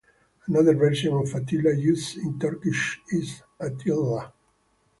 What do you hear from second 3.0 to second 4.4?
is Atilla.